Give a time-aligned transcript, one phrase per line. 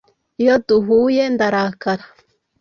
[0.41, 2.05] Iyo duhuye ndarakara.”